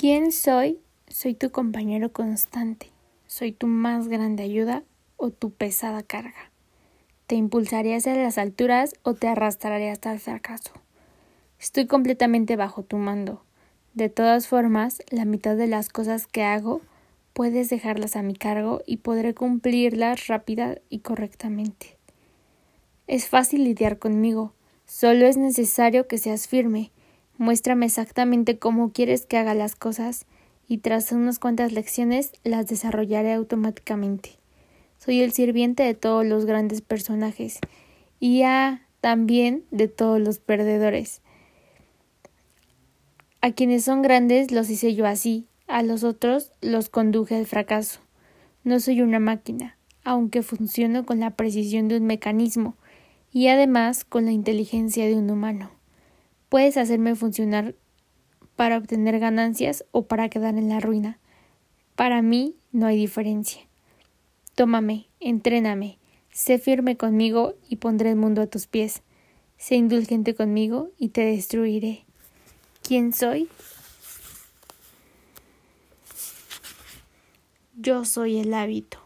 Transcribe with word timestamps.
¿Quién 0.00 0.32
soy? 0.32 0.80
Soy 1.08 1.34
tu 1.34 1.50
compañero 1.50 2.10
constante. 2.10 2.86
Soy 3.26 3.52
tu 3.52 3.66
más 3.66 4.08
grande 4.08 4.42
ayuda 4.42 4.82
o 5.18 5.28
tu 5.28 5.50
pesada 5.50 6.02
carga. 6.02 6.50
Te 7.26 7.34
impulsaré 7.34 7.94
hacia 7.94 8.14
las 8.14 8.38
alturas 8.38 8.94
o 9.02 9.12
te 9.12 9.28
arrastraré 9.28 9.90
hasta 9.90 10.10
el 10.10 10.18
fracaso. 10.18 10.72
Estoy 11.58 11.86
completamente 11.86 12.56
bajo 12.56 12.82
tu 12.82 12.96
mando. 12.96 13.42
De 13.92 14.08
todas 14.08 14.48
formas, 14.48 15.02
la 15.10 15.26
mitad 15.26 15.54
de 15.54 15.66
las 15.66 15.90
cosas 15.90 16.26
que 16.26 16.44
hago 16.44 16.80
puedes 17.34 17.68
dejarlas 17.68 18.16
a 18.16 18.22
mi 18.22 18.34
cargo 18.34 18.80
y 18.86 18.96
podré 18.96 19.34
cumplirlas 19.34 20.28
rápida 20.28 20.78
y 20.88 21.00
correctamente. 21.00 21.98
Es 23.06 23.28
fácil 23.28 23.64
lidiar 23.64 23.98
conmigo, 23.98 24.54
solo 24.86 25.26
es 25.26 25.36
necesario 25.36 26.08
que 26.08 26.16
seas 26.16 26.48
firme 26.48 26.90
Muéstrame 27.40 27.86
exactamente 27.86 28.58
cómo 28.58 28.92
quieres 28.92 29.24
que 29.24 29.38
haga 29.38 29.54
las 29.54 29.74
cosas 29.74 30.26
y 30.68 30.76
tras 30.76 31.10
unas 31.10 31.38
cuantas 31.38 31.72
lecciones 31.72 32.32
las 32.44 32.66
desarrollaré 32.66 33.32
automáticamente. 33.32 34.32
Soy 34.98 35.22
el 35.22 35.32
sirviente 35.32 35.82
de 35.82 35.94
todos 35.94 36.26
los 36.26 36.44
grandes 36.44 36.82
personajes 36.82 37.58
y 38.18 38.42
a 38.42 38.86
también 39.00 39.64
de 39.70 39.88
todos 39.88 40.20
los 40.20 40.38
perdedores. 40.38 41.22
A 43.40 43.52
quienes 43.52 43.84
son 43.84 44.02
grandes 44.02 44.50
los 44.50 44.68
hice 44.68 44.94
yo 44.94 45.06
así, 45.06 45.46
a 45.66 45.82
los 45.82 46.04
otros 46.04 46.52
los 46.60 46.90
conduje 46.90 47.36
al 47.36 47.46
fracaso. 47.46 48.00
No 48.64 48.80
soy 48.80 49.00
una 49.00 49.18
máquina, 49.18 49.78
aunque 50.04 50.42
funciono 50.42 51.06
con 51.06 51.20
la 51.20 51.30
precisión 51.36 51.88
de 51.88 51.96
un 51.96 52.04
mecanismo 52.04 52.76
y 53.32 53.48
además 53.48 54.04
con 54.04 54.26
la 54.26 54.32
inteligencia 54.32 55.06
de 55.06 55.14
un 55.14 55.30
humano. 55.30 55.79
Puedes 56.50 56.76
hacerme 56.76 57.14
funcionar 57.14 57.74
para 58.56 58.76
obtener 58.76 59.18
ganancias 59.20 59.86
o 59.92 60.06
para 60.06 60.28
quedar 60.28 60.58
en 60.58 60.68
la 60.68 60.80
ruina. 60.80 61.18
Para 61.94 62.20
mí 62.20 62.56
no 62.72 62.86
hay 62.86 62.96
diferencia. 62.96 63.62
Tómame, 64.56 65.06
entréname, 65.20 65.98
sé 66.30 66.58
firme 66.58 66.96
conmigo 66.96 67.54
y 67.68 67.76
pondré 67.76 68.10
el 68.10 68.16
mundo 68.16 68.42
a 68.42 68.48
tus 68.48 68.66
pies. 68.66 69.02
Sé 69.56 69.76
indulgente 69.76 70.34
conmigo 70.34 70.90
y 70.98 71.10
te 71.10 71.22
destruiré. 71.22 72.04
¿Quién 72.82 73.12
soy? 73.12 73.48
Yo 77.76 78.04
soy 78.04 78.40
el 78.40 78.52
hábito. 78.54 78.99